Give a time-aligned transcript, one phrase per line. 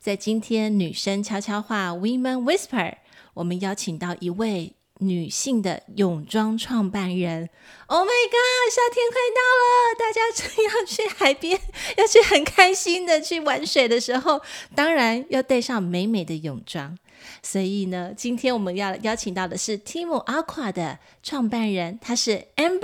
[0.00, 2.94] 在今天女生悄悄话 Women Whisper，
[3.34, 7.48] 我们邀请到一位女性的泳装创办人。
[7.86, 11.60] Oh my God，夏天快到了，大家正 要去海边，
[11.96, 14.40] 要去很开心的去玩水的时候，
[14.74, 16.96] 当然要带上美美的泳装。
[17.42, 22.82] 所以呢，今天我们要邀请到的是 Team Aqua 的创办人，她是 Amber。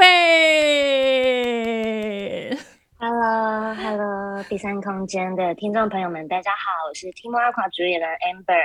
[3.00, 8.60] Hello，Hello，hello, 第三空间的听众朋友们，大家好，我是 Team Aqua 主演的 Amber。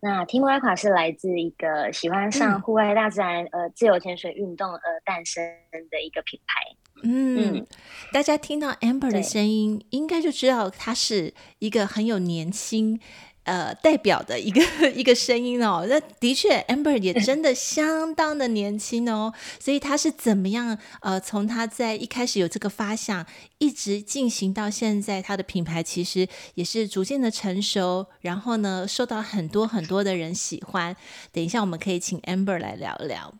[0.00, 5.44] 那 Team Aqua 是来自一个喜欢上户外大自然、嗯、呃自由潜水运动而诞生
[5.90, 6.54] 的一个品牌。
[7.02, 7.66] 嗯，嗯
[8.14, 12.98] 大家听到 Amber 的声音，应该就知道她是一个很有年轻。
[13.46, 20.76] 呃，代表的一个 一个声音哦，那的确，Amber 也真的相当的年轻哦，所以他是怎么样？
[21.00, 23.24] 呃，从他在一开始有这个发想，
[23.58, 30.96] 一直进行到现在，他的品牌其实也是逐渐的成熟，然后呢，受到很多很多的人喜欢。
[31.30, 33.34] 等一下，我们可以请 Amber 来聊聊。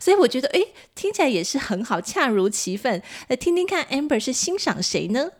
[0.00, 0.60] 所以我觉得，哎，
[0.94, 3.02] 听起来也是很好，恰如其分。
[3.28, 5.32] 来听听看，Amber 是欣赏谁呢？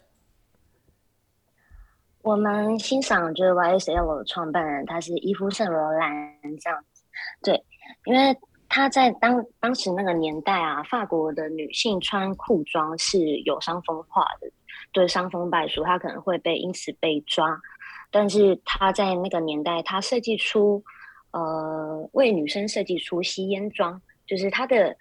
[2.27, 6.11] 我们欣赏就是 YSL 的创办人，他是伊夫圣罗兰
[6.61, 7.05] 这样子，
[7.41, 7.65] 对，
[8.05, 8.37] 因为
[8.69, 14.51] 他在当当时那个年代啊，法国的女性穿裤装是有伤风化的，
[14.91, 17.57] 对，伤风败俗，他可能会被因此被抓，
[18.11, 20.83] 但是他在那个年代，他设计出
[21.31, 24.97] 呃为女生设计出吸烟装，就是他的。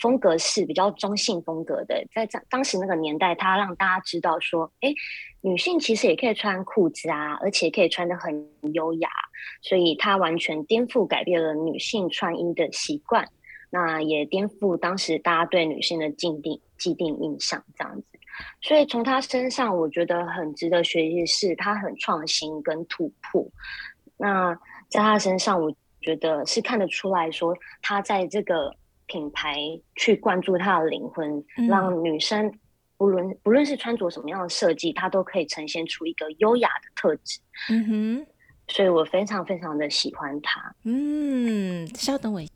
[0.00, 4.92] 风格是比较中性风格的，在当当时那个年代，他让大家知道说，哎，
[5.40, 9.08] 女性其实也可以穿裤子啊，而且可以穿得很优雅，
[9.62, 13.28] 所以他完全颠覆改变了女性穿衣的习惯，
[13.70, 18.18] 那也颠覆当时大家对女性的既定既定印象这样子。
[18.60, 23.46] 所以从他身上，我觉得很值得学习的是，他很创新跟突破。
[24.16, 24.52] 那
[24.88, 28.74] 在他身上，我觉得是看得出来说，他在这个。
[29.06, 29.56] 品牌
[29.96, 32.52] 去灌注她的灵魂，嗯、让女生
[32.96, 37.40] 不论不论是穿着什么样的设计，她都可以呈现出一个优雅的特质。
[37.70, 38.26] 嗯哼，
[38.68, 40.74] 所以我非常非常的喜欢她。
[40.84, 42.52] 嗯，稍等我一下。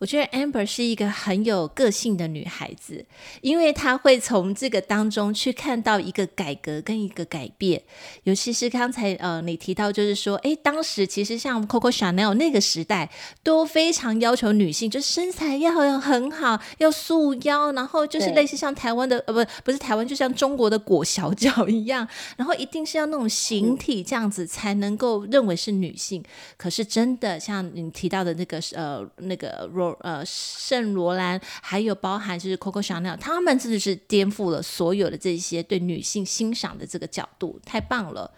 [0.00, 3.04] 我觉得 Amber 是一个很有个性的女孩子，
[3.42, 7.82] 因为她会从这个当中去看到一个改革跟一个改变。
[8.22, 13.10] 尤其是刚才呃你提到，就是说，哎，当时其实像 Coco Chanel 那个时代
[13.42, 22.08] 都非常要求女性，就身材要要很好，要束腰，然后就是类似像台湾的呃不不是台湾，就像中国的裹小脚 一样，
[22.38, 26.24] 然后一定是要那种形体这样子才能够认为是女性。
[26.56, 29.68] 可是真的像你提到的那个呃那个
[30.00, 38.32] 呃，圣罗兰还有包含就是 Coco Chanel，他们真的是颠覆了所有的这些对女性欣赏的这个角度，太棒了。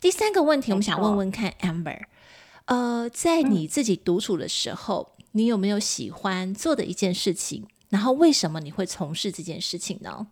[0.00, 2.02] 第三个问题，我们想问问看 Amber，
[2.64, 7.66] 呃，在你自己独处的时候，嗯，你有没有喜欢做的一件事情？
[7.88, 10.26] 然后为什么你会从事这件事情呢？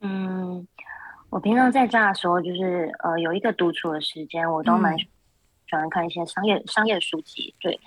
[0.00, 0.68] 嗯，
[1.30, 5.06] 我平常在家的时候，就是呃有一个独处的时间，我都蛮喜
[5.72, 7.80] 欢看一些商业、嗯、商业书籍，对。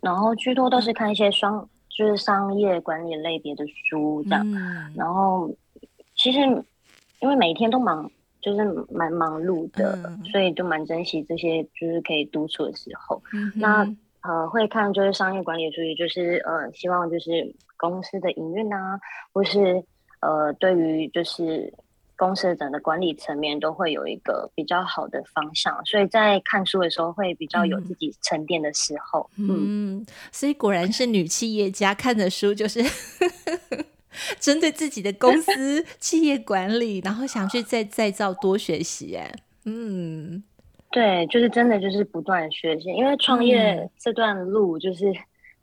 [0.00, 4.42] 然后居多都是看一些商，就是商业管理类别的书这样。
[4.52, 5.50] 嗯、然后
[6.14, 6.40] 其实
[7.20, 13.22] 因为每天都忙，就是蛮忙碌的，嗯、所以就蛮珍惜这些就是可以独处的时候。
[13.32, 13.86] 嗯、那
[14.22, 18.98] 呃会看就是商业管理的书，就是呃希望就是公司的营运啊，
[19.32, 19.84] 或是
[20.20, 21.72] 呃对于就是。
[22.20, 29.30] 公司的整个管理层面都会有一个比较好的方向，所以在看书的时候会比较有自己沉淀的时候。
[29.38, 32.84] 嗯，嗯，所以果然是女企业家看的书就是
[34.38, 39.16] 针对自己的公司 企业管理，然后想去再再造多学习。
[39.16, 39.34] 哎，
[39.64, 40.42] 嗯，
[40.90, 45.10] 对，就是真的就是不断学习，因为创业这段路就是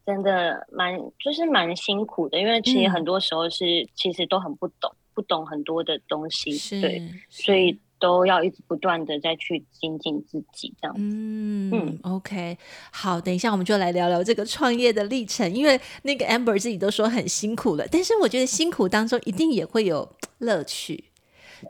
[0.04, 4.92] 真的蛮就是蛮辛苦的，因为其实很多时候是、嗯、其实都很不懂。
[5.18, 11.02] 不懂很多的东西，是对，所以都要一直不断的再去精进自己，这样子。
[11.02, 12.56] 嗯嗯，OK，
[12.92, 21.06] 好，等一下我们就来聊聊这个创业的历程，因为那个 Amber 自己都说很辛苦了，但是我觉得辛苦当中一定也会有乐趣。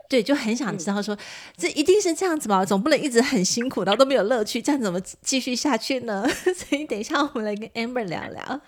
[0.06, 1.16] 对，就很想知道说，
[1.56, 2.62] 这一定是这样子吧？
[2.62, 6.28] 总不能一直很辛苦，然后都没有乐趣，这样怎么继续下去呢？
[6.54, 8.60] 所以等一下我们来跟 Amber 聊聊。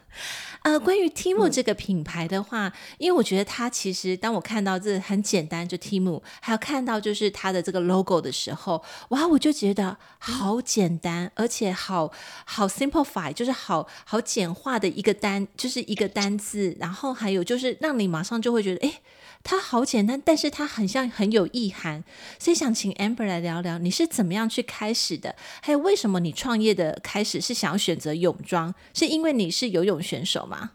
[0.62, 12.12] 呃，关于 Timu 这个品牌的话，嗯、因为我觉得它其实，当我看到这很简单，就 Timu，还有看到就是它的这个 logo 的时候，哇，我就觉得好简单，嗯、而且好
[12.44, 19.00] 好 simplify，就是好好简化的一个单，就是一个单字，然后还有就是让你马上就会觉得，哎。
[19.42, 22.04] 它好简单，但是它很像很有意涵，
[22.38, 25.34] 所以想请 Amber 来聊聊，你是怎么样去开始的？
[25.62, 28.74] 还有为什么你创业的开始是想要选择泳装？
[28.94, 30.72] 是因为你是游泳选手吗？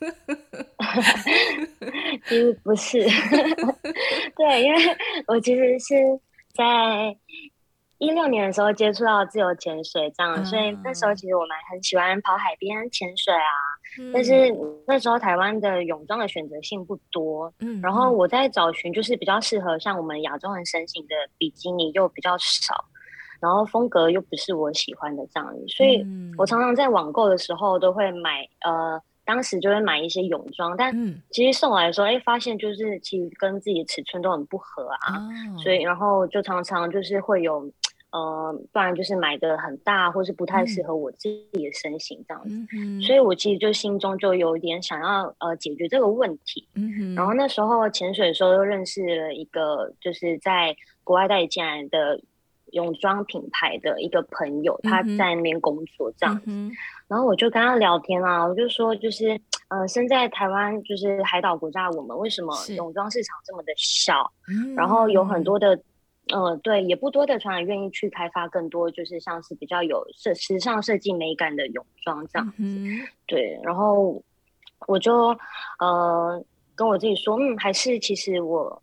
[2.26, 3.00] 其实不是，
[4.36, 5.94] 对，因为我其实是
[6.54, 7.16] 在。
[8.02, 13.69] 一六年的时候接触到自由潜水，这样，嗯、所以那时候其实我们很喜欢跑海边潜水啊。
[13.98, 14.32] 嗯、但是
[14.86, 22.74] 那时候台湾的泳装的选择性不多，嗯，然后我在找寻就是比较适合像我们亚洲人身形的比基尼又比较少，
[23.40, 26.04] 然后风格又不是我喜欢的这样，所以
[26.38, 30.94] 我常常在网购的时候都会买，呃，当时就会买一些泳装，但
[31.30, 37.70] 其实送来的时候，哎，发现就是其实跟自己的尺寸都很不合啊，哦、所以然后就常常就是会有。
[38.12, 46.66] 呃，不然就是买的很大，或是不太适合我自己的身形这样子，嗯、所以我其实就心中就有一点想要呃解决这个问题。
[46.74, 47.14] 嗯、哼。
[47.14, 50.74] 然后那时候潜水的时候又认识了一个就是在
[51.04, 52.20] 国外代理进来的
[52.72, 56.72] 泳装品牌的一个朋友，他在那边工作这样子，嗯、
[57.06, 64.32] 然后我就跟他聊天啊，我就说就是呃，身在台湾就是海岛国家的我们，为什么泳装市场这么的小？
[64.76, 65.44] 然后有很。
[65.44, 65.80] 多的。
[66.32, 72.54] 嗯、呃，对，也不多的船员愿意去开发更多，就是像是比较有设时尚设计美感的泳装这样子。
[72.58, 74.22] 嗯、对，然后
[74.86, 75.36] 我就
[75.78, 76.44] 呃
[76.74, 78.82] 跟我自己说，嗯，还是其实我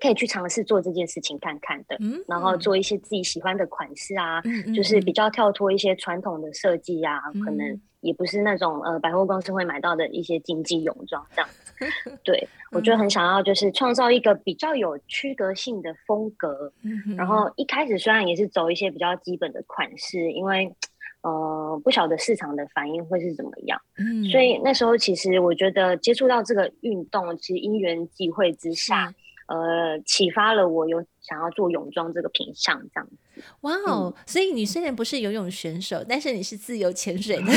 [0.00, 1.96] 可以去尝试做这件事情看看的。
[2.00, 11.48] 嗯，然后做一些自己喜欢的款式啊，嗯、就是比较跳脱一些传统的设计啊，嗯、可能也不是那种呃百货公司会买到的一些经济泳装这样。
[12.24, 16.72] 对，我就很想要，就是创造一个比较有区隔性的风格。
[16.82, 20.74] 嗯、哼然后一开始虽然也是走一些比较基本的款式，因为
[21.22, 23.80] 呃不晓得市场的反应会是怎么样。
[23.98, 29.14] 嗯、所以那时候其实我觉得接触到这个运动，其实因缘际会之下。
[29.48, 33.16] 呃，启发了我有想要做泳装这个品相这样子。
[33.62, 34.14] 哇哦！
[34.26, 37.52] 所以你虽然不是游泳选手，但是你是自由潜水的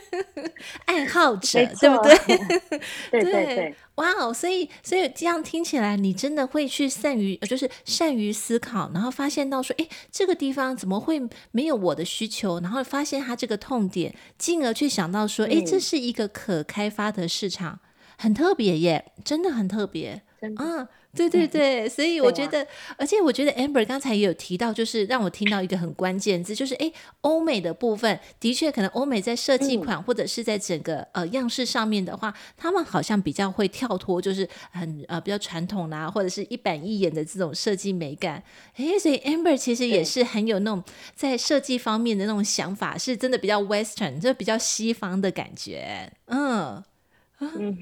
[0.86, 2.16] 爱好者，对不 对？
[3.10, 3.74] 对对对。
[3.96, 4.34] 哇哦！
[4.34, 11.22] 所以所以这样听起来，你真的会去善于，就是善于思考，然后发现到说，哎，这个地方怎么会
[11.52, 12.58] 没有我的需求？
[12.60, 17.78] 然后发现它这个痛点，进而去想到说，哎，这是一个可开发的市场，
[18.18, 20.64] 很特别耶，真的很特别，真的。
[20.64, 22.66] 嗯对对对，所以我觉得，啊、
[22.98, 38.42] 而且我觉得 Amber 刚才也有提到，就是让我听到一个很关键字，就是哎，欧美的部分的确可能欧美在设计款或者是在整个呃样式上面的话，他们好像比较会跳脱，就是很呃比较传统啦、啊，或者是一板一眼的这种设计美感。
[38.74, 40.82] 哎，所以 Amber 其实也是很有那种
[41.14, 46.82] 在设计方面的那种想法，是真的比较 Western，就比较西方的感觉，嗯。
[47.40, 47.76] 嗯，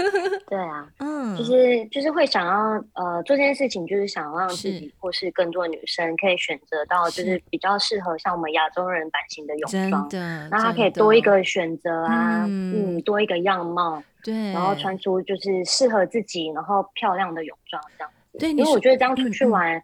[0.48, 10.08] 对啊， 嗯，就是就是会想要呃做这件事情，就是想要让自己或是更多女生可以选择到就是比较适合像我们亚洲人版型的泳装，
[10.50, 19.78] 那它可以多一个选择啊，嗯，嗯，多一个样貌，对，然后穿出就是适合自己然后漂亮的泳装这样子，对，因为我觉得这样出去玩，嗯。
[19.78, 19.82] 嗯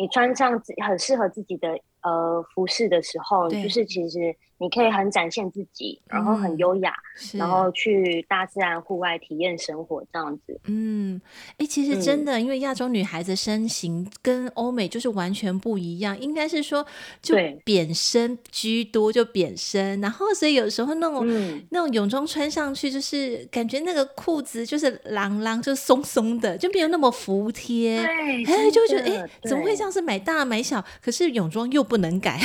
[0.00, 4.34] 你穿上很适合自己的呃服饰的时候，就是其实。
[4.60, 6.92] 你可以很展现自己，然后很优雅，
[7.32, 10.60] 嗯、然后去大自然户外体验生活这样子。
[10.64, 11.20] 嗯，
[11.52, 16.86] 哎、欸，其实真的，嗯、因为亚洲女孩子身形跟欧美就是完全不一样，应该是说
[17.22, 27.96] 就扁身居多，就扁身，然后所以有时候那种、嗯、那种泳装穿上去，就是感觉那个裤子就是啷啷，就松松的，就没有那么服帖。
[27.96, 29.90] 对哎对，就会觉得哎，怎么会这样？
[29.90, 32.38] 是买大买小，可是泳装又不能改，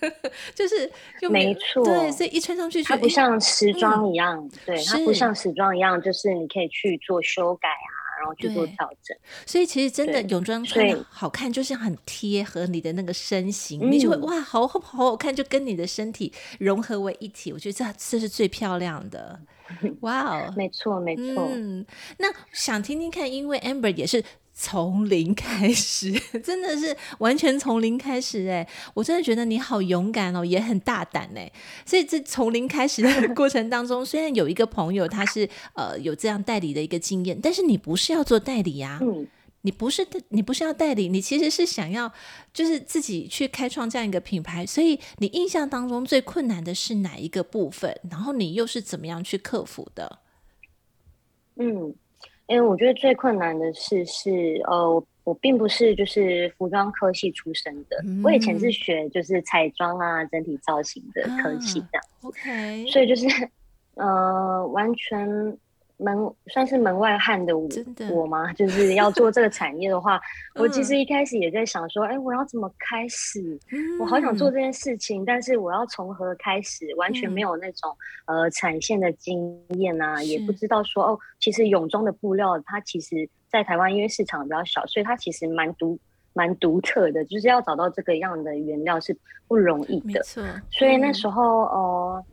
[0.54, 1.56] 就是就没。
[1.56, 9.16] 错，对，所以一穿上去，它不像时装一样，嗯、对，它不像时装一样，就是你可以去做修改啊，然后去做调整。
[9.46, 17.52] 所以其实真的泳装穿的好看，就是很贴合你的那个身形，你就会哇，好好好看，就跟你的身体融合为一体。
[17.52, 19.40] 我觉得这这是最漂亮的，
[20.02, 21.48] 哇哦，没错没错。
[21.50, 21.86] 嗯，
[22.18, 24.22] 那想听听看，因为 Amber 也是。
[24.58, 26.10] 从零开始，
[26.42, 28.66] 真的是完全从零开始哎！
[28.94, 31.52] 我真的觉得你好勇敢哦，也很大胆哎。
[31.84, 38.98] 所以这从零开始的过程当中， 虽然有一个朋友他是呃有这样代理的一个经验，但是你不是要做代理呀？
[39.02, 39.28] 嗯，
[39.60, 42.10] 你不是你不是要代理，你其实是想要
[42.54, 44.64] 就是自己去开创这样一个品牌。
[44.64, 47.94] 所以你印象当中最困难的是哪一个部分？
[48.10, 50.20] 然后你又是怎么样去克服的？
[51.56, 51.94] 嗯，
[52.48, 62.28] 因为我觉得最困难的事是呃，我我并不是就是服装科系出身的，嗯、我以前是学就是彩妆啊、整体造型的科系这样、啊。
[62.28, 63.26] OK，所以就是
[63.94, 65.58] 呃，完全。
[65.98, 66.14] 门
[66.48, 67.66] 算是门外汉的我，
[68.12, 68.52] 我吗？
[68.54, 70.20] 就是要做这个产业的话，
[70.56, 73.58] 我其实一开始也在想说，哎、欸，我要怎么开始？
[73.98, 76.86] 我好想做这件事情，但是我要从何开始？
[76.96, 85.98] 完全没有那种呃产线的经验啊，也不知道说哦，其实泳装的布料它其实，在台湾因为市场比较小，所以它其实蛮独
[86.34, 89.16] 蛮独特的，就是要找到这个样的原料是
[89.48, 90.06] 不容易的。
[90.06, 92.24] 没错，所以那时候呃，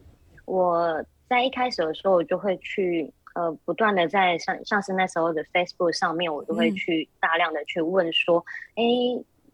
[0.46, 3.10] 我在一开始的时候，我就会去。
[3.34, 8.84] 呃，不断的在像像是那时候的 Facebook 上面，我都会去大量的去问说，哎、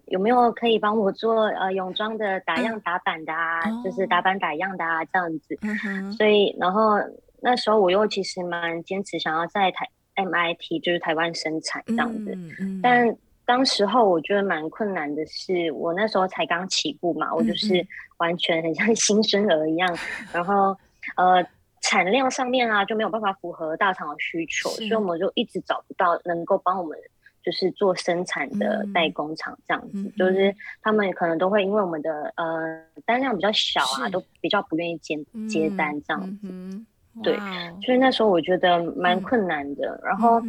[0.07, 5.57] 有没有可以帮我做呃泳装的打样打版的啊、嗯，就是打版打样的啊这样子。
[5.61, 6.97] 嗯、所以，然后
[7.41, 12.37] 那时候我又其实蛮坚持想要在台 MIT 就是台湾生产这样子。
[12.83, 20.75] 但当时候我觉得蛮困难的是，我那时候才刚起步嘛，我就是完全很像新生儿一样， 嗯、然后
[21.15, 21.45] 呃。
[21.81, 26.97] 产量上面啊就没有办法符合大厂的需求，所以我们就一直找不到能够帮我们
[27.43, 35.17] 就是做生产的代工厂这样子，嗯、就是他们可能都会因为我们的呃单量比较小啊，都比较不愿意接
[35.49, 36.47] 接单这样子。
[36.49, 36.85] 嗯、
[37.23, 37.37] 对，
[37.85, 39.89] 所以那时候我觉得蛮困难的。
[39.95, 40.41] 嗯、然后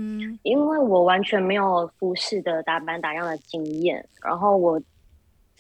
[0.42, 4.80] 因为我完全没有服饰的打版打样的经验，然后我。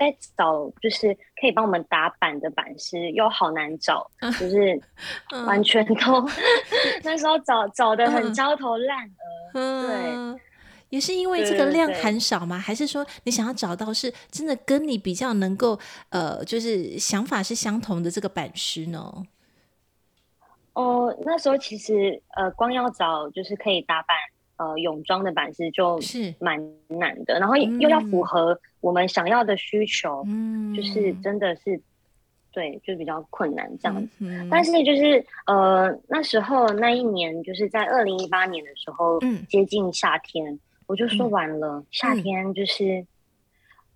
[0.00, 4.80] 在找就是可以帮我们打板的版师，又好难找，嗯、就是
[5.46, 6.30] 完全都、 嗯、
[7.04, 10.34] 那时候找找的很焦头烂额、嗯。
[10.34, 10.40] 对，
[10.88, 12.58] 也是因为这个量很少吗？
[12.58, 15.78] 还是说你想要找到是真的跟你比较能够
[16.08, 19.12] 呃，就是想法是相同的这个版师呢？
[20.72, 24.16] 哦，那时候其实呃，光要找就是可以打版。
[24.60, 26.34] 呃，泳装的版式就是。
[26.38, 31.80] 蛮难的，然后又要符合我们想要的需求，嗯，就是真的是，
[32.52, 34.08] 对，就比较困难这样子。
[34.18, 43.06] 嗯、但是就是呃，那时候那一年就是在二零一八年的时候，嗯，接近夏天，我就说完了，嗯、夏天就是、嗯、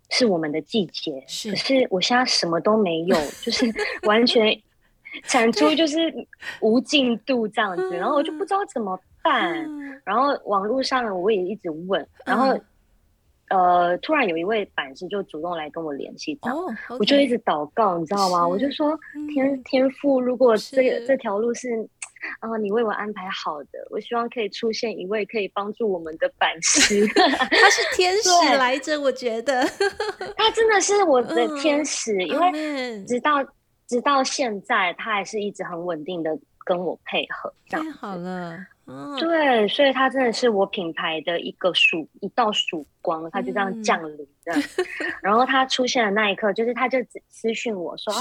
[0.09, 3.67] 是我们的季节，是，可是我现在什么都没有，就是
[4.09, 4.59] 完全
[5.25, 6.27] 产出就是
[6.61, 8.99] 无进度这样子，然后我就不知道怎么。
[9.25, 12.61] 办，然后网络上我也一直问，然后、嗯、
[13.49, 18.47] 呃，突然有一位版师就主动来跟我联系，这样、哦 okay、我就一直祷告，你知道吗？
[18.47, 18.97] 我就说
[19.35, 21.89] 天、嗯、天父，如果这个这条路是
[22.41, 29.63] 啊、呃，你为我安排好的，我希望可以出现一位可以帮助我们的版师， 他是天使来着，我觉得。
[30.37, 33.45] 他真的是我的天使，嗯、因为直到
[33.87, 36.31] 直到现在，他还是一直很稳定的
[36.65, 38.59] 跟我配合，这样太好了。
[38.87, 44.63] 哦、对，所以他真的是我品牌的一个曙一道曙光，他就这样降临的、嗯、
[45.23, 46.99] 然后他出现的那一刻，就是他就
[47.29, 48.13] 私讯我说。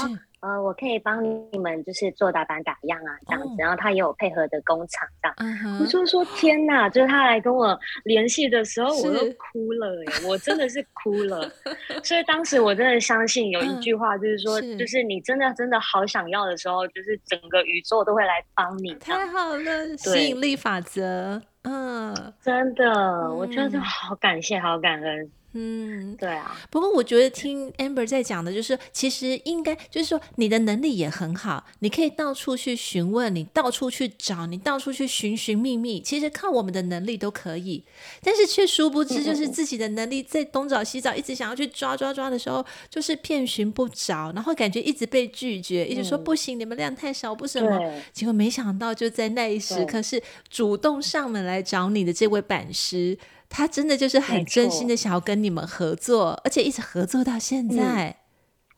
[0.44, 3.60] 呃，我可以帮你们就是做打版打样啊，这样子，oh.
[3.62, 5.34] 然后他也有配合的工厂这样。
[5.38, 5.80] Uh.
[5.80, 11.50] 我就说天哪，就是他来跟我联系的时候，我都哭了耶，我真的是哭了。
[12.04, 14.78] 所以当时我真的相信有一句话，就是说，uh.
[14.78, 18.92] 就是你真的真的好想要的时候，就是整个宇宙都会来帮你。
[18.96, 25.30] 太好了，吸引力法则，嗯、uh.，真的，我真的好感谢，好感恩。
[25.56, 26.56] 嗯，对啊。
[26.68, 36.00] 不过我觉得听 Amber 在讲的，就是其实应该就是说，你的能力也很好，你可以到处去询问，你到处去找，你到处去寻寻觅觅。
[36.00, 37.84] 其实靠我们的能力都可以，
[38.20, 47.80] 但是却殊不知，就是自己的能力在东找西找，一直想要去抓抓抓的时候，就是遍寻不着，然后感觉一直被拒绝，一直说不行，你们量太少，不什么。
[48.12, 50.20] 结果没想到就在那一时刻，是
[50.50, 53.16] 主动上门来找你的这位版师。
[53.56, 58.16] 他真的就是很真心的想要跟你们合作，而且一直合作到现在，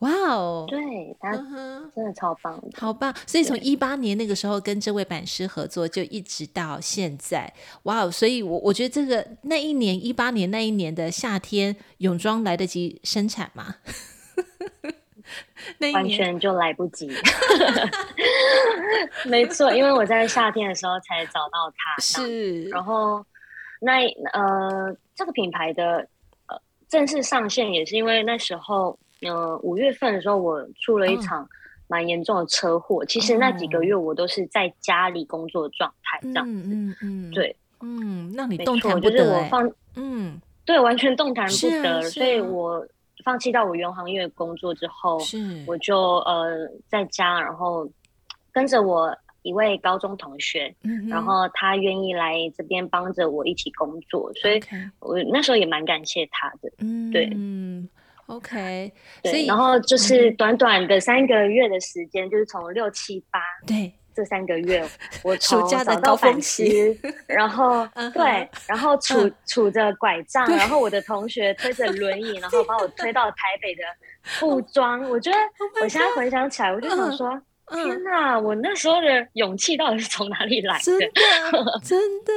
[0.01, 0.65] 哇、嗯、哦！
[0.69, 0.79] 对，
[1.19, 1.31] 他
[1.95, 3.11] 真的超棒的，好棒！
[3.25, 7.51] 所以从一八年那个时候跟这位版师合作，就一直到现在，
[7.83, 8.11] 哇哦！
[8.11, 13.77] 所以我我觉得这个那一年一八年那一年的夏天泳装来得及生产吗？
[15.79, 17.09] 那完全就来不及，
[19.25, 23.25] 没错，因为我在夏天的时候才找到他，是，然后。
[23.79, 26.07] 那呃，这个品牌的
[26.47, 31.47] 呃正式上线也是因为那时候，呃五月份的时候我出了一场
[31.87, 33.05] 蛮严重的车祸，哦。
[33.05, 36.51] 其实那几个月我都是在家里工作状态这样子。
[36.51, 39.17] 嗯嗯，嗯对，嗯，那你动弹不得，欸。
[39.17, 42.85] 就是我放，嗯，对，完全动弹不得，啊啊、所以我
[43.23, 47.87] 放弃到我原行业工作之后，是我就呃在家，然后
[48.51, 49.15] 跟着我
[49.47, 54.59] 一位高中同学，嗯、然后他愿意来这边帮着我一起工作，所以
[54.99, 57.87] 我那时候也蛮感谢他的，嗯，对，嗯
[58.27, 58.91] ，OK，
[59.23, 63.93] 对，然后就是短短的三个月的时间，嗯、就是从六七八，对。
[64.17, 64.83] 这三个月，
[65.23, 73.83] 我暑假的高峰期，然后 对，然后杵杵着拐杖，然后我的同学推着轮椅，然后把我推到台北的
[74.41, 75.07] 布庄。
[75.07, 75.37] 我觉得
[75.83, 77.39] 我现在回想起来，我就想说。
[77.69, 80.81] 天呐，我那时候的勇气到底是从哪里来的？
[80.83, 82.33] 真的，真的，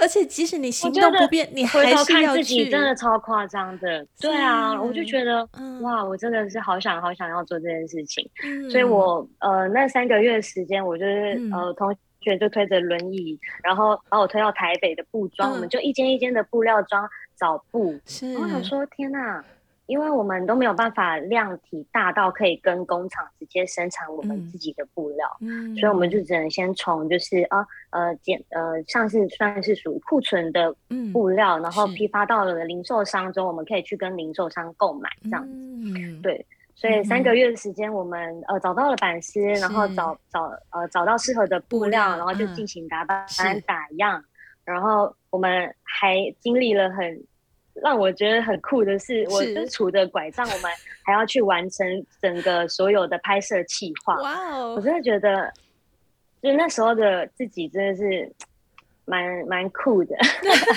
[0.00, 4.06] 而且即使你行动不便，你还是要己真的超夸张的。
[4.20, 5.46] 对啊，我就觉得
[5.82, 8.28] 哇，我真的是好想好想要做这件事情。
[8.70, 17.06] 所以我呃那三个月时间，我就是呃同学就推着轮椅，然后把我推到台北的布庄，我们就一间一间的布料庄
[17.38, 17.94] 找布。
[18.06, 19.44] 是，我想说天呐。
[19.86, 30.74] 因为我们都没有办法量体大到可以跟工厂直接生产我们自己的布料，嗯，所以我们就只能先从就是啊呃减呃像是算是属于库存的
[31.12, 43.26] 布料，嗯，然后批发到了零售商中，我们可以去跟零售商购买这样子，嗯，对，所以三个月的时间，我们呃找到了版师，然后找找呃找到适合的布料，布料然后就进行打版
[43.66, 44.24] 打样，
[44.64, 47.22] 然后我们还经历了很。
[47.82, 50.70] 让我觉得很酷的是，我就杵着拐杖，我们
[51.04, 54.16] 还要去完成整个所有的拍摄计划。
[54.22, 54.74] 哇哦！
[54.76, 55.52] 我真的觉得，
[56.42, 58.32] 就那时候的自己真的是。
[59.06, 60.16] 蛮蛮酷的，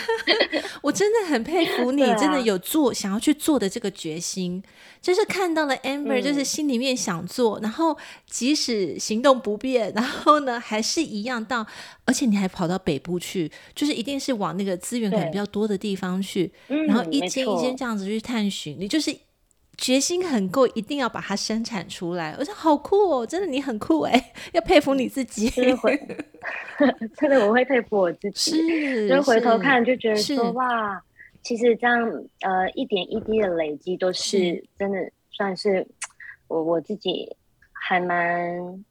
[0.83, 4.61] 我真的很佩服 你，真的有做想要去做的这个决心，
[5.01, 7.97] 就是看到了 Amber，就是心里面想做，然后
[8.29, 11.65] 即使行动不便，然后呢还是一样到，
[12.05, 19.15] 而且你还跑到北部去，就是一定是往那个资源可能比较多的地方去，然后一间一间这样子去探寻，你就是。
[19.79, 22.35] 决心很够，一定要把它生产出来。
[22.39, 25.51] 我说好酷哦，真的你很酷哎，要佩服你自己。
[27.17, 28.51] 真的，我会佩服我自己。
[28.51, 31.01] 是，就回头看就觉得说哇，
[31.41, 32.01] 其实这样
[32.41, 35.87] 呃一点一滴的累积都是真的，算是
[36.47, 37.35] 我我自己
[37.71, 38.83] 还蛮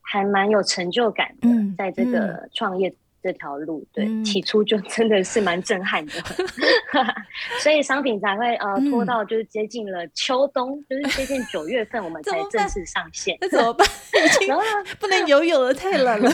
[0.00, 2.94] 还蛮有成就感的，嗯、在这个创业。
[3.22, 6.12] 这条路对、嗯、起初就真的是蛮震撼的
[7.60, 13.36] 所以商品才会呃拖到就是接近了秋冬，嗯、就是接近九月份我们才正式上线。
[13.40, 13.86] 那怎么办？
[14.48, 14.62] 然后
[14.98, 16.30] 不能游泳了，太冷了。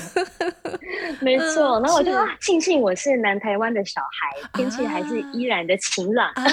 [1.20, 6.32] 没错，然后我就庆幸我是南台湾的小孩，天气还是依然的晴朗。
[6.34, 6.44] 啊，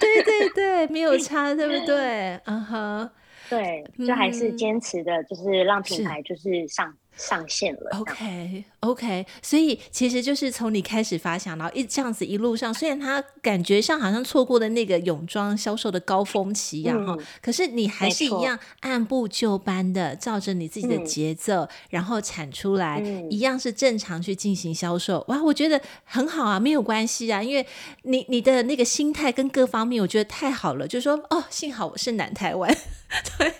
[0.00, 2.38] 对对对，没有差，对不对？
[2.46, 3.10] 嗯哼，
[3.50, 6.94] 对，就还是坚持的，就是让品牌就是上。
[7.16, 25.24] 上线了，OK OK，所以其实就是从你开始发想，然后一这样子一路上，虽然他感觉上好像错过了那个泳装销售的高峰期一样哈，嗯、可是你还是一样按部就班的照着你自己的节奏，嗯、然后产出来，嗯、一样是正常去进行销售。
[25.28, 27.66] 哇，我觉得很好啊，没有关系啊，因为
[28.02, 32.76] 你你的那个心态跟各方面，我觉得太好了，就是说哦，幸好我是南台湾。
[33.38, 33.54] 对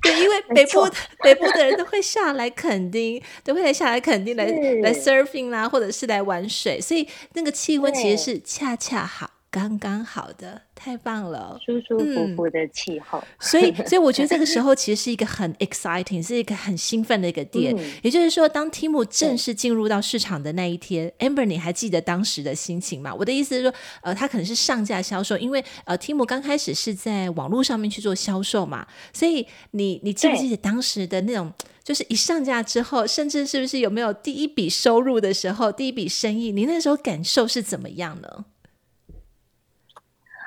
[0.00, 0.88] 对，因为北部
[1.24, 9.30] 北部的人都会下来垦丁，都会来下来垦丁来是来 surfing 啦，或者是来玩水，所以那个气温其实是恰恰好。
[9.52, 13.18] 刚刚好的，太棒了，舒舒服服的气候。
[13.18, 17.76] 嗯、所以，所以我觉得这个时 候其实是一个很 exciting，是一个很兴奋的一个点。
[17.76, 23.14] 嗯、也就是说，当 Temu 正式进入到市场的那一天，Amber，你还记得当时的心情吗？
[23.14, 31.52] 我的意思是说，呃，他可能是上架销售，因为呃，Temu 刚开始是在网络上面去做销售嘛，所以你你记不记得当时的那种，
[31.84, 38.46] 就是一上架之后，甚至是不是有没有第一笔收入的时候，第一笔生意，你那时候感受是怎么样呢？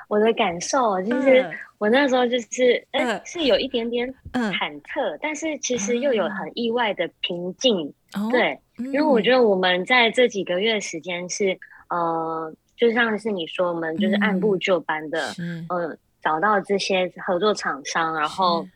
[0.08, 1.44] 我的感受就是
[1.78, 7.92] 我那时候就是，嗯，是有一点点忐忑，但是其实又有很意外的平静。
[8.30, 9.30] 对，因为我觉。
[9.30, 11.58] 得我们在这几个月时间是，
[11.90, 15.66] 呃，就像是你说，我们就是按部就班的，嗯，
[16.22, 18.66] 找到这些合作厂商，然后，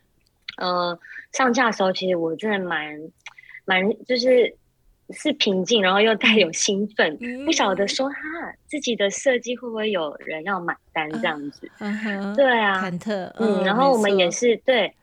[0.57, 0.97] 呃，
[1.31, 2.99] 上架的时候，其实我真的蛮
[3.65, 4.55] 蛮就是。
[5.13, 8.15] 是平静，然后又带有兴奋，嗯、不晓得说哈
[8.67, 11.69] 自己的设计会不会有人要买单这样子，
[12.35, 14.93] 对啊，忐忑，嗯，然后我们也是对，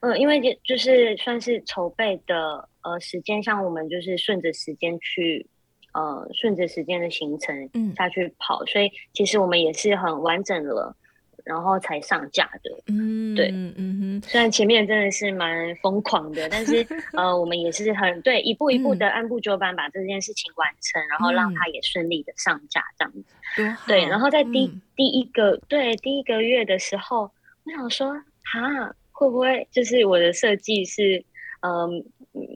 [0.00, 5.46] 嗯，因为就是算是筹备的呃时间，像我们就是顺着时间去，
[5.92, 10.96] 呃，顺着时间的行程下去跑，嗯、所以其实我们也是很完整了。
[11.44, 12.82] 然后才上架的。
[12.86, 23.24] 嗯，对，嗯哼，虽然前面真的是蛮疯狂的，但是 呃，我们也是很对，一步一步的按部就班把这件事情完成，嗯、然后让它也顺利的上架这样子。
[23.58, 27.30] 嗯、对，然后在第、嗯、第一个对第一个月的时候，
[27.64, 28.12] 我想说，
[28.44, 31.24] 哈，会不会就是我的设计是
[31.60, 32.04] 嗯。
[32.34, 32.52] 呃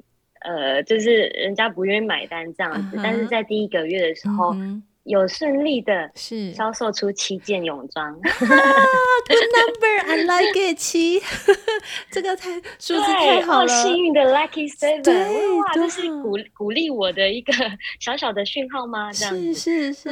[0.46, 3.03] 呃，就是人家不愿意买单这样子，uh -huh.
[3.03, 4.55] 但是在第一个月的时候。
[4.55, 4.83] Uh -huh.
[5.07, 6.53] 有顺利的是。
[6.53, 11.21] 销售出七件泳装，Good number，I like it，七，
[12.11, 17.53] 这个太数字太好了，幸运的 Lucky Seven，哇，这是鼓鼓励我的一个
[18.01, 19.12] 小小的讯号吗？
[19.12, 20.09] 这样是是是，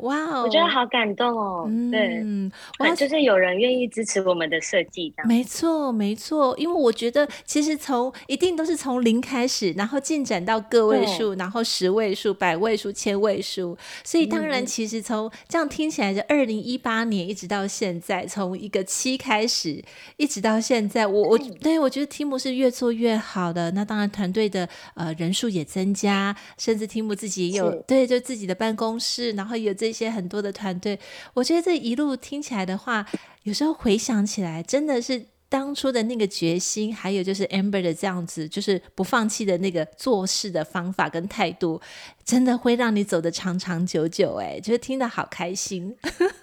[0.00, 14.31] 哇哦，我觉得好感动哦，对，嗯，哇，就是有人愿意支持我们的设计，没错没错，因为我觉得其实从一定都是从零开始，然后进展到个位数，然后十位数、百位数、千位数，所以。
[14.32, 19.84] 当然，其实从这样听起来，就二零一八年一直到现在，从一个七开始，
[20.16, 23.70] 一直到现在，我我对我觉得 Team 是越做越好的。
[23.72, 30.98] 那当然，团队的呃人数也增加，甚至 Team 自己也有对，就自己的办公室，然后有这些很多的团队。
[31.34, 33.06] 我觉得这一路听起来的话，
[33.42, 35.26] 有时候回想起来，真的是。
[35.52, 41.78] 当初的那个决心，还有就是 Amber 的这样子，就是不放弃的那个做事的方法跟态度，
[42.24, 44.36] 真的会让你走得长长久久。
[44.36, 45.94] 哎，就是听得好开心，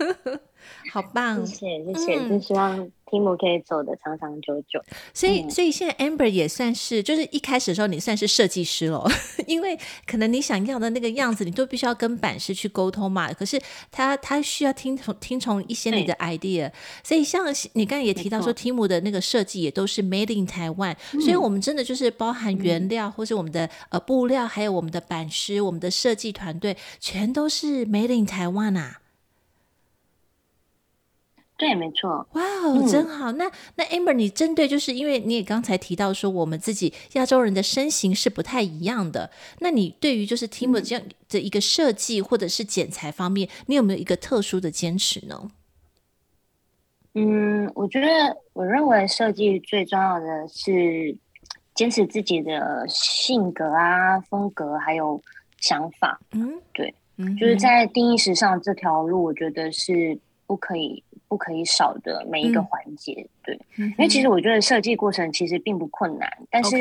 [0.92, 1.46] 好棒！
[1.46, 2.92] 谢谢谢谢，就、嗯、希望。
[3.10, 4.80] Team 可以走的长长久久，
[5.16, 9.04] 所以所以现在 Amber 也算是，就是一开始的时候你算是设计师了，
[9.48, 9.76] 因为
[10.06, 13.34] 可能你想要的那个样子，你都必须要跟版师去沟通嘛。
[13.34, 16.72] 可是他他需要听从听从一些你的 idea，
[17.04, 29.00] 所以像你刚才也提到说，Team 的那个设计也都是 Made in Taiwan，所以我们真的就是包含原料，嗯、或是我们的呃布料，还有我们的版师，我们的设计团队，全都是 Made in Taiwan 啊。
[31.60, 32.26] 对，没错。
[32.32, 33.34] 哇哦，真好。
[33.34, 39.30] 那那 Amber，你针对就是因为你也刚才提到说，我们自己亚洲人的身形是不太一样的。
[39.60, 45.52] 那你对于就是 Team 这样的一个设计或者是剪裁方面，你有没有一个特殊的坚持呢？
[47.16, 48.08] 嗯，我觉得
[48.54, 51.18] 我认为设计最重要的是
[51.76, 55.22] 坚持自己的性格啊、风格还有
[55.60, 56.22] 想法。
[56.32, 60.18] 嗯，对，嗯，就是在定义时尚这条路，我觉得是
[60.50, 61.04] 不可以。
[61.30, 66.76] 不可以少的每一个环节，嗯，对，因为其实我觉得设计过程其实并不困难，嗯，但是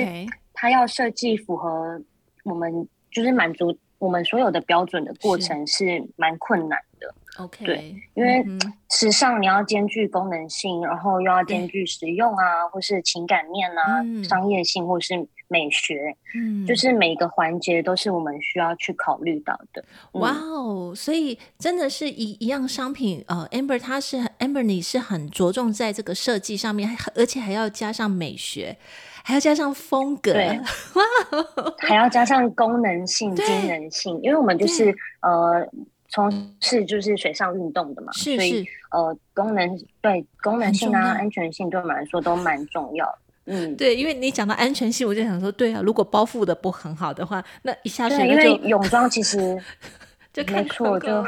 [0.54, 2.00] 它要设计符合
[2.44, 7.14] 我们就是满足我们所有的标准的过程是蛮困难的。
[7.36, 8.42] OK，对，因为
[8.90, 15.28] 时尚你要兼具功能性，然后又要兼具实用啊，或是情感面啊，嗯，商业性或是。
[15.48, 19.82] 美学，嗯，就是每一个环节都是我们需要去考虑到的。
[20.12, 28.76] 哇哦，所以真的是一一样商品，呃，Amber 它是 Amber 你是很着重在这个设计上面，而且还要加上美学，
[29.24, 30.60] 还要加上风格，对，
[30.94, 35.66] 哇，还要加上功能性、功能性，因为我们就是呃
[36.10, 36.30] 从
[36.60, 43.18] 事就是水上运动的嘛，是是，所以呃功能对功能性啊、安全性对我们来说都蛮重要的。
[43.48, 49.58] 嗯，对，因为你讲到安全性，我就想说，对啊，如果包覆的不很好的话，那一下水就因为泳装其实
[50.32, 51.24] 就没错，就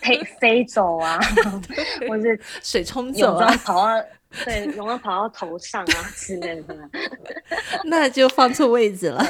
[0.00, 1.18] 飞飞走啊，
[2.08, 4.06] 或是水冲走啊，泳装跑到
[4.46, 6.74] 对，泳装跑到头上啊之类的，
[7.84, 9.22] 那就放错位置了。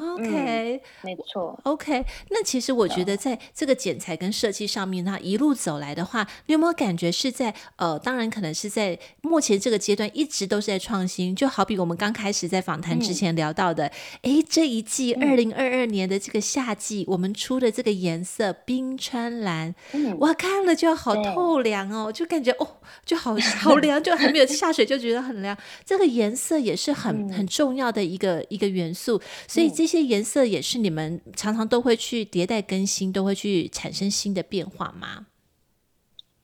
[0.00, 1.60] OK，嗯、没错。
[1.64, 13.88] OK，那其实我觉得在这个剪裁跟设计上面，那一路走来的话，你有没有感觉是在呃，当然可能是在目前这个阶段一直都是在创新，就好比我们刚开始在访谈之前聊到的，
[14.22, 22.66] 哎、嗯，这一季二零二二年的这个夏季，我们出的这个颜色冰川蓝，嗯，哇，看了就好透凉哦，就感觉哦，
[23.04, 25.54] 就好好凉，就还没有下水就觉得很凉。
[25.84, 29.89] 这个颜色也是很、嗯、很重要的一个一个元素，所以这。
[29.90, 35.26] 这些颜色也是你们常常都会去迭代更新，都会去产生新的变化吗？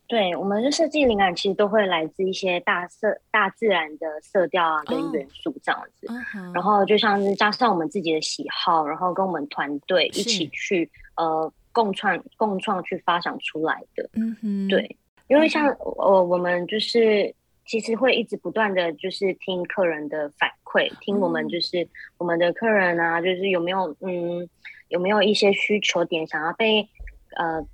[0.09, 6.09] 对，我们的设计灵感其实都会来自一些大色、大自然的色调啊，跟元素这样子。
[6.09, 6.55] Oh, uh-huh.
[6.57, 14.11] 然后就像是加上我们自己的喜好，然后跟我们团队一起去呃共创、共创去发想出来的。
[14.15, 14.97] 嗯哼，对，
[15.29, 17.33] 因为像呃我们就是。
[17.67, 24.49] 其实会一直不断的就是听客人的反馈，听我们就是我们的客人啊，就是有没有嗯
[24.89, 26.89] 有没有一些需求点想要被
[27.37, 27.67] 呃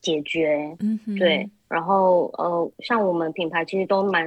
[0.00, 4.26] 解决，嗯，对，然后呃像我们品牌其实都蛮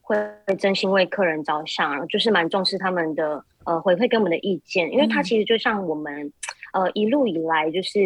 [0.00, 0.16] 会
[0.58, 6.32] 真心为客人着想，就是蛮重视他们的呃回馈给我们的意见，因为他其实就像我们
[6.72, 8.00] 呃一路以来就是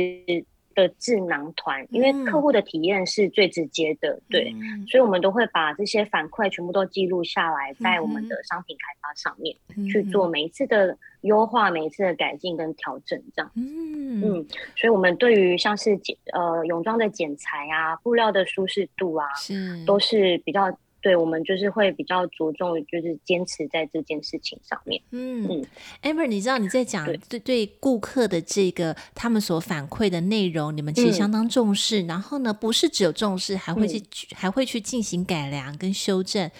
[0.74, 4.54] 的智囊团，因为客户的体验是最直接的，嗯、对，
[4.88, 14.20] 所以我们都会把这些反馈全部都记录下来，在我们的商品开发上面、嗯、去做每一次的优化、每一次的改进跟调整，这样嗯。
[14.22, 19.84] 嗯，所以我们对于像是剪呃泳装的剪裁啊、布料的舒适度啊，是。
[19.84, 20.76] 都是比较。
[21.02, 25.00] 对，我们就是会比较着重，就是坚持在这件事情上面。
[25.10, 25.64] 嗯嗯
[26.02, 32.02] ，Amber，你知道你在讲对对，顾客的这个他们所反馈的内容，你们其实相当重视。
[32.02, 36.50] 嗯、然后呢，不是只有重视，还会去、嗯、还会去进行改良跟修正。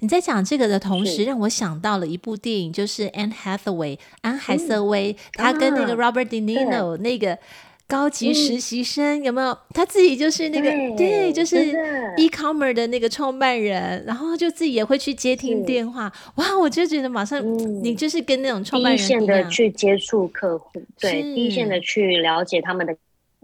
[0.00, 7.38] 你在讲这个的同时，让我想到了一部电影，就是 Anne Hathaway 安海瑟薇，她、嗯、跟那个 Robert De Niro、啊、那个。
[7.90, 9.58] 高级实习生、嗯、有没有？
[9.74, 11.56] 他自己就是那个对，对，就是
[12.16, 16.10] e-commerce 的那个创办人，然后就自己也会去接听电话。
[16.36, 22.96] 哇，我就觉得马上、嗯、你就是跟那种创办人一样，第一线的去接触客户，对，第一线的去了解他们的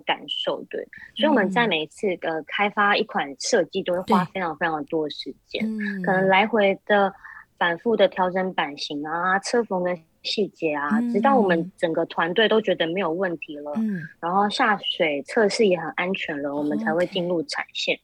[0.07, 0.87] 感受，对。
[1.17, 5.69] 所以我们在每一次的开发一款设计，都会花非常非常多的时间，
[6.05, 7.13] 可能来回的
[7.59, 9.99] 反复的调整版型啊，车缝的。
[10.27, 17.99] 细节啊，直到我们整个团队都觉得没有问题了，嗯、然后下水测试也很安全了，嗯、我们才会进入产线。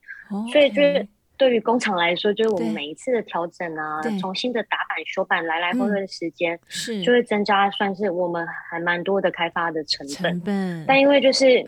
[0.51, 1.07] 所以，就是
[1.37, 7.03] 对于工厂来说，就是我们每一次的调整啊，重新的打板修板，来来回回的时间，是。
[7.03, 10.41] 就会增加，算是我们还蛮多的开发的成本。
[10.87, 11.63] 但因为就是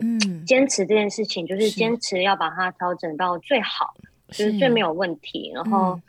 [0.47, 3.93] 坚持这件事情，嗯、就是坚持要把它调整到最好，
[4.31, 5.99] 是就是最没有问题，然后。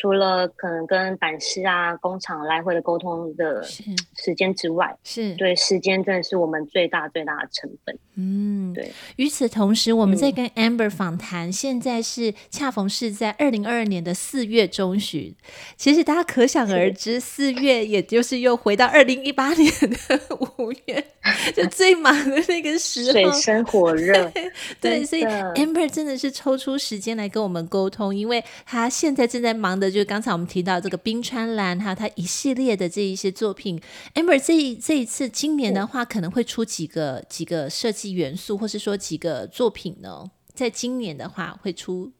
[0.00, 7.98] 除了可能跟版师啊、工厂来回的沟通的时间之外，是，是对时间真的是我们最大最大的成本。
[8.14, 8.92] 嗯，对。
[9.16, 15.34] 与此同时，我们在跟 Amber 访谈，嗯、现在是恰逢是在二零二二年的四月中旬。
[15.76, 20.20] 其实大家可想而知，四月也就是又回到二零一八年的
[20.58, 21.04] 五月，
[21.56, 24.30] 就最忙的那个时候，水深火 热。
[24.80, 29.87] 对，所以 Amber 真的是抽出时间来跟我们沟通，因为他现在正在忙的。
[29.90, 33.80] 就是刚才我们提到这个冰川蓝，还有它一系列的这一些作品。
[34.14, 40.30] Amber 这一这一次今年的话，可能会出几个几个设计元素，或是说几个作品呢？
[40.54, 42.12] 在今年的话会出。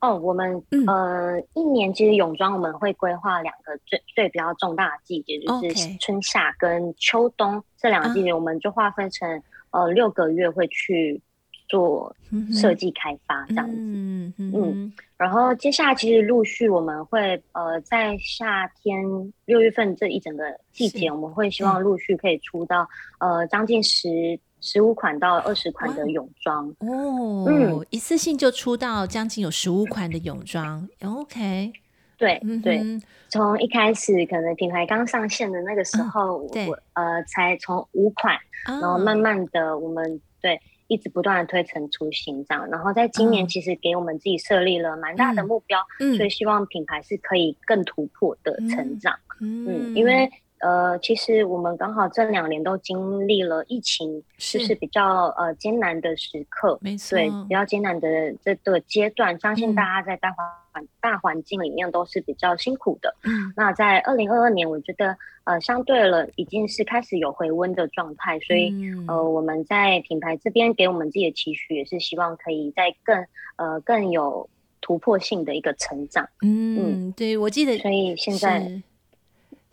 [0.00, 9.28] 哦，我们、嗯、呃一年其实泳装我们会规划两个最最比较重大的季节，就是春夏跟秋冬这两个季节，我们就划分成、
[9.70, 11.20] 啊、呃六个月会去。
[11.68, 12.14] 做
[12.52, 19.04] 设计开发这样子，嗯然后接下来其实陆续我们会呃在夏天
[19.46, 26.68] 六月份这一整个季节，我们会希望陆续可以出到呃将近十十五款到二十款的泳装。
[26.78, 31.72] 哦，嗯，一次性就出到将近有十五款的泳装，OK，
[32.16, 32.80] 对对，
[33.28, 40.60] 从一开始可能品牌刚上线的那个时候，我呃才从五款，然后慢慢的我们对。
[40.88, 50.28] 一直不断的推陈出新，这样，然后在今年其实给我们自己设立了蛮大的目标，嗯，所以希望品牌是可以更突破的成长，嗯，嗯，因为
[50.60, 65.16] 呃，其实我们刚好这两年都经历了疫情，是就是比较呃艰难的时刻，没错，对，比较艰难的这个阶段，相信大家在大环大环境里面都是比较辛苦的，嗯，那在二零二二年，我觉得。
[65.44, 73.24] 呃，相对了，已经是开始有回温的状态，所以、嗯、呃，我们在品牌这边给我们自己的期许，也是希望可以在更
[73.56, 74.50] 呃更有
[74.82, 76.28] 突破性的一个成长。
[76.42, 78.60] 嗯，嗯对，我记得，所以现在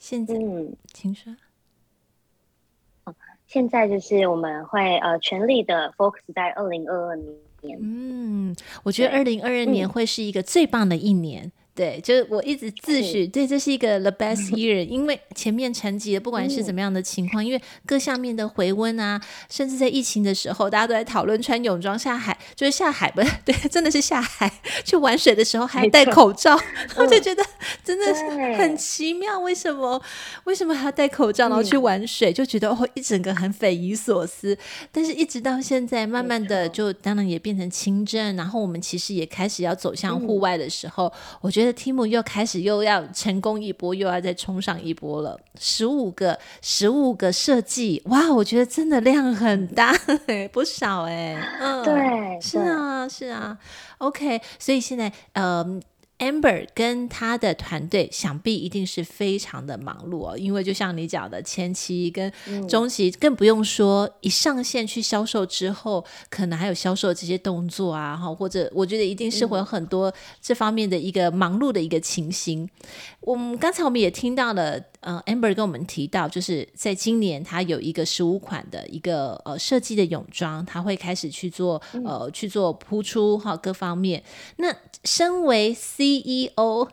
[0.07, 1.35] 现在，嗯，请说。
[3.47, 7.79] 现在就是我们会呃全力的 focus 在二零二二年。
[7.81, 11.51] 嗯，我觉得二零二二年会是一个最棒的一年。
[11.75, 24.49] 对，就是我一直自诩，对，这是一个 the best year，因为前面沉寂的不管是怎么样的情况，因为各项面的回温啊，甚至在疫情的时候，大家都在讨论穿泳装下海，就是下海不 对，真的是下海
[24.85, 26.57] 去玩水的时候还要戴口罩，
[26.95, 27.43] 我就觉得
[27.83, 28.23] 真的是
[28.57, 30.01] 很奇妙，为什么
[30.45, 34.57] 为什么还要戴口罩然后去玩水，就觉得哦一整个很匪夷所思。
[34.93, 41.11] 但是一直到现在，慢慢的就当然也变成轻症，然后我们其实也开始要走向户外的时候，
[41.41, 41.64] 我觉得。
[41.73, 45.39] Tim 又开始又要成功一波，又要再冲上一波了。
[45.60, 49.93] 十五个，十五个设计，哇，我觉得真的量很大，
[50.51, 51.36] 不少哎。
[51.60, 53.58] 嗯，对，是啊，是啊。
[53.99, 55.82] OK，所以现在，嗯。
[56.25, 62.31] Amber 跟他的团队想必一定是非常的忙碌哦，因为就像你讲的，前期跟
[62.67, 70.11] 中期更不用说，一上线去销售之后，可能还有销售这些动作啊，哈，或者我觉得一定是会有很多
[70.41, 72.67] 这方面的一个忙碌的一个情形。
[73.21, 74.81] 我们刚才我们也听到了。
[75.05, 84.23] 呃，Amber 跟我们提到，就是在今年他有一个十五款的一个呃设计的泳装，他会开始去做呃去做铺出哈各方面。
[84.57, 86.89] 那身为 CEO。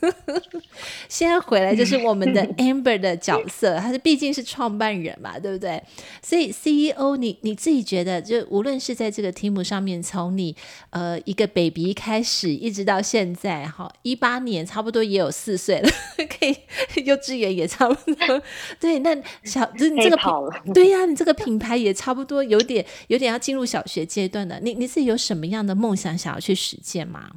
[1.08, 5.82] 现在回来就是我们的 Amber 的角色，他是毕竟是创办人嘛，对不对？
[6.22, 10.54] 所以 CEO，你你自己觉得，就无论是在这个 team 上面，从你
[10.90, 16.56] 呃一个 baby 开始，一直到现在哈，一八年差不多也有四岁了， 可以
[17.04, 18.42] 幼稚园也差不多。
[18.78, 20.16] 对，那小就是你这个
[20.72, 24.58] 对呀、啊，你这个品牌也差不多有点有点要进入小学阶段了。
[24.60, 27.30] 你你自己有什么样的梦想想要去实践吗？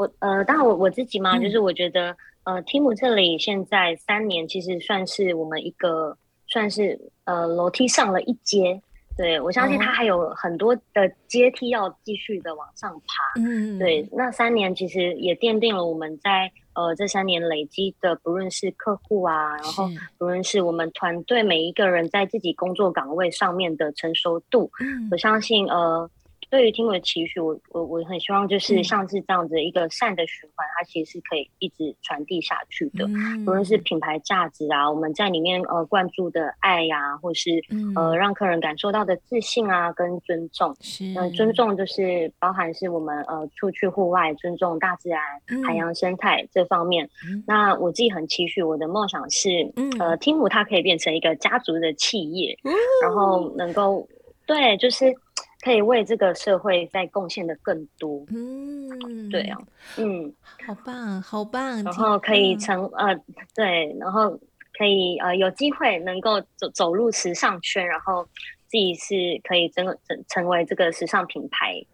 [0.00, 8.80] 我呃，当然我我自己嘛，就是我觉得呃，team 这里现在三年，其实算是我们一个算是呃楼梯上了一阶。
[9.18, 13.40] 对，我相信它还有很多的阶梯要继续的往上爬。
[13.42, 19.86] 嗯，对，那三年其实也奠定了我们在呃这三年累积的，不论是客户啊，然后
[20.16, 26.08] 不论是我们团队每一个人在自己工作岗位上面的成熟度，嗯，我相信呃。
[26.50, 33.04] 对于 team 的期许，我我我很希望就是像是这样子一个善的循环，嗯、它其实是可以一直传递下去的。
[33.06, 40.74] 嗯、无论是品牌价值啊，我们在里面呃灌注的爱呀、啊，或是、嗯、呃让客人感受到的自信啊，跟尊重。
[40.80, 47.08] 是，呃、尊重就是包含是我们呃出去户外尊重大自然、嗯、海洋生态这方面。
[47.28, 52.72] 嗯、那我自己很期许，我的梦想是，嗯、呃，team 它可以变成一个家族的企业，嗯、
[53.04, 54.08] 然后能够
[54.46, 55.14] 对，就是。
[55.62, 59.58] 可以为这个社会再贡献的更多，嗯，对啊，
[59.98, 60.32] 嗯，
[60.66, 63.20] 好棒，好棒，然后可以成、嗯、呃，
[63.54, 64.30] 对，然后
[64.78, 68.24] 可以呃有机会能够走走入时尚圈，然后
[68.68, 71.84] 自己是可以真的成成为这个时尚品牌，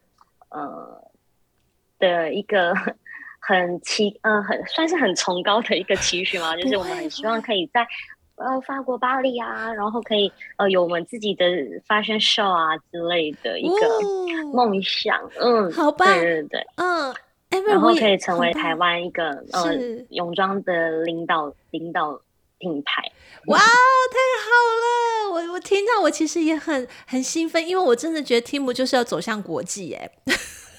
[0.50, 1.02] 呃
[1.98, 2.72] 的一个
[3.40, 7.86] 很期呃很算是很崇高的一个期许嘛，就是我们很希望可以在。
[8.36, 11.46] 呃，法国巴黎啊，然后可以呃有我们自己的
[11.88, 17.14] fashion show 啊之类的一个梦想，哦、嗯，好棒，对对对，嗯，
[17.66, 19.74] 然后可以成为台湾一个呃
[20.10, 22.20] 泳装的领导领导
[22.58, 23.02] 品牌。
[23.46, 24.50] 哇，太好
[24.82, 25.32] 了！
[25.32, 30.10] 我我听到我其实也很很兴奋，因为我真的觉得 team 就是要走向国际哎。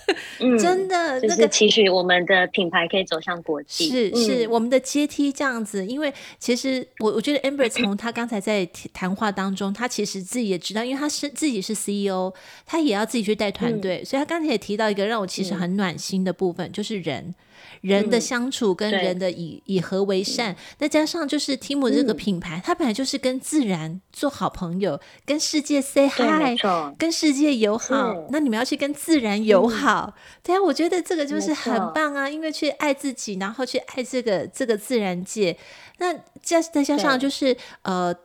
[0.40, 3.90] 嗯，真的，就是期许我们的品牌可以走向国际。
[3.90, 12.34] 是是，我们的阶梯这样子，因为其实我我觉得 Amber 从他刚才在谈话当中，他其实自己也知道，因为他是自己是 CEO，
[12.66, 17.36] 他也要自己去带团队，所以他刚才也提到一个让我其实很暖心的部分，就是人。
[17.82, 26.60] 人的相处跟人的以、嗯、以和为善，再加上就是 team 这个品牌，嗯、它本来就是跟自然做好朋友，跟世界 say hi，
[26.98, 28.28] 跟世界友好。
[28.30, 35.58] 那你们要去跟自然友好，嗯、对啊，我觉得这个就是很棒啊，因为去爱自己，然后去爱这个这个自然界。
[36.00, 38.16] 那加再加上就是呃。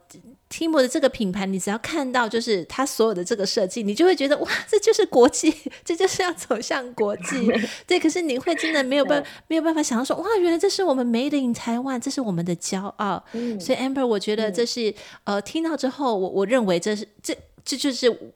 [0.53, 7.51] Team 的这个品牌，你只要看到就是它所有的这个设计，你就会觉得哇，这就是国际， 这就是要走向国际。
[7.89, 13.25] 对，可是你会真的没有办没有办法想到说哇，原来这是我们 Made in Taiwan，这是我们的骄傲。
[13.33, 14.91] 嗯、所以 Amber，我觉得这是、
[15.25, 17.35] 嗯、呃，听到之后，我我认为这是这
[17.65, 18.35] 这就是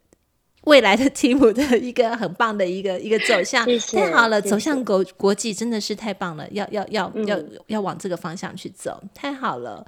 [0.62, 3.66] 未来的 team 的一个很棒的一个一个走向。
[3.92, 9.86] 太好了，走向国国际真的是太棒了，要要要、嗯、要要往这个方向去走，太好了。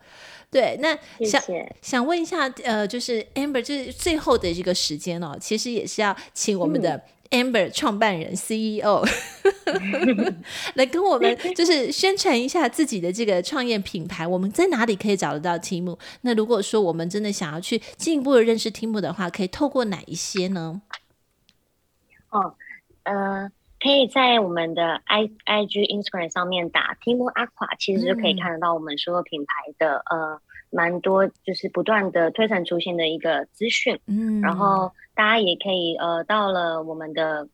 [0.51, 1.43] 对，那想
[1.83, 9.05] 想问一下，呃，就是 Amber，就是最后的一个时间哦，其实也是要请我们的 Amber 创办人 CEO、
[9.67, 10.43] 嗯、
[10.75, 15.99] 来跟我们 就是宣传一下自己的这个创业品牌，我们在哪里可以找得到 team？
[16.23, 20.81] 那如果说我们真的想要去进一步的认识 team 的话，可以透过哪一些呢？
[22.31, 22.55] 哦，
[23.03, 23.53] 呃。
[23.81, 33.99] 可以在我们的 i i g Instagram 上面打 team Aqua，其实就可以看得到我们所有品牌的、嗯、呃蛮多，就是不断的推陈出新的一个资讯。
[34.07, 37.49] 嗯，然后大家也可以呃到了我们的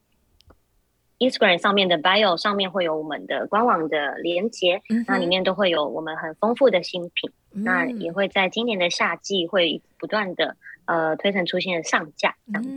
[1.19, 7.31] Instagram 上面的 bio 上面会有我们的官网的连接，嗯、那里面都会有我们很丰富的新品。
[7.53, 12.35] 嗯、那也会在今年的夏季会不断的呃推陈出新的上架。
[12.55, 12.75] 嗯。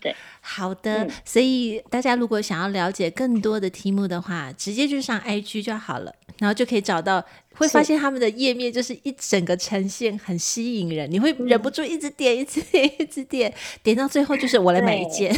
[0.00, 13.54] 对，好的，嗯、所以大家如果想要了解更多的 team 的话，直接就上 IG 就好了，然后就可以找到，会发现他们的页面就是一整个呈现很吸引人，你会忍不住一直点，一直点，一直点，
[13.84, 15.32] 点到最后就是我来买一件，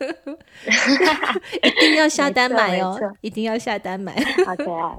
[0.00, 4.14] 对 一定要下单买哦，一定要下单买。
[4.46, 4.98] 好可爱，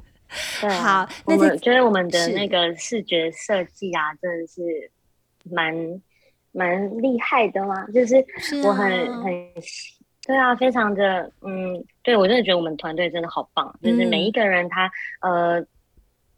[0.62, 4.92] 对好，那我觉得我们的那个视觉设计啊，真的是
[5.50, 6.00] 蛮。
[6.54, 8.16] 蛮厉害的嘛，就是
[8.64, 9.34] 我很、啊、很
[10.26, 14.90] 对啊，非常的嗯，对我真的觉得我们团队真的好棒，嗯、就是每一个人他
[15.22, 15.60] 呃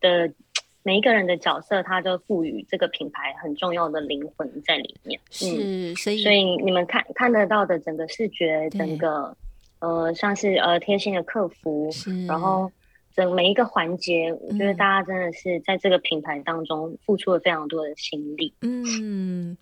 [0.02, 0.34] 的
[0.82, 5.20] 每一个人的角色，他都赋予这个品牌很重要的灵魂在里面。
[5.30, 9.38] 是，嗯、所以所以你们看看得到的整个视觉，整个
[9.80, 11.90] 呃，像是呃贴心的客服，
[12.28, 12.72] 然后。
[13.16, 18.54] 整每一个环节，我觉得大家真的是在这个品牌当中付出了非常多的心力。
[18.62, 19.56] 嗯，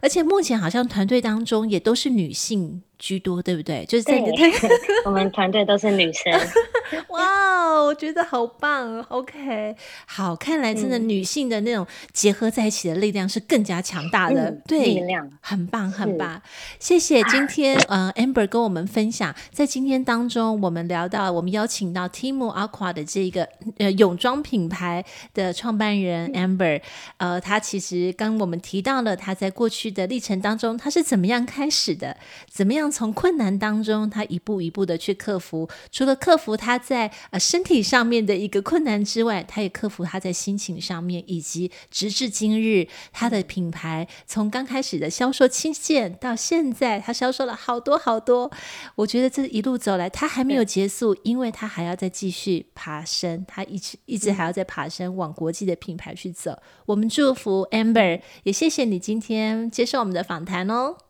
[0.00, 2.82] 而且目前好像团队当中也都是女性。
[2.98, 3.84] 居多，对不对？
[3.86, 4.50] 就是在你的对，
[5.04, 6.32] 我们团队都是女生。
[7.10, 7.22] 哇
[7.66, 9.00] 哦，我觉得好棒。
[9.08, 9.74] OK，
[10.06, 14.50] 好，看来真的女性的那种结合在一起的力量是更加强大的。
[14.50, 16.40] 嗯、对，力量很棒，很棒。
[16.78, 26.80] 谢谢今天呃，Amber 跟我们分享，在今天当中，我们聊到，我们邀请到 Team Aqua 的这个呃泳装品牌的创办人 Amber，
[27.18, 32.16] 呃，他其实跟我们提到了他在过去的历程当中，他是怎么样开始的，
[32.48, 32.85] 怎么样。
[32.90, 35.68] 从困难当中，他一步一步的去克服。
[35.90, 48.50] 除了克服他在呃身体上面的一个困难之外，他也克服他在心情上面，以及直至今日，他的品牌从刚开始的销售七件，到现在他销售了好多好多。
[48.94, 56.56] 我觉得这一路走来，他还没有结束，因为他还要再继续爬升，他一直一直还要再爬升，往国际的品牌去走。
[56.86, 61.05] 我们祝福 Amber，也谢谢你今天接受我们的访谈哦。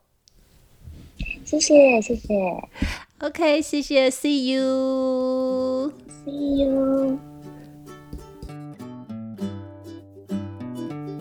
[1.47, 2.35] 谢谢谢谢
[3.21, 5.95] ，OK，谢谢，See you，See
[6.65, 7.17] you。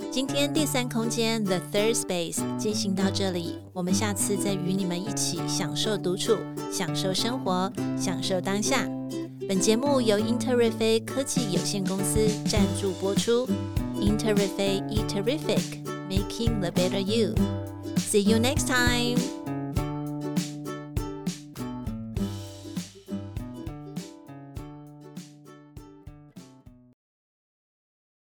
[0.09, 6.35] 今天第三空间 The Third Space 进行到这里，我们下次再与你们一起享受独处，
[6.71, 8.89] 享受生活，享受当下。
[9.47, 13.47] 本节目由英特瑞飞科技有限公司赞助播出。
[14.01, 17.35] 英特瑞飞，E Terrific，Making the Better You。
[17.97, 19.44] See you next time。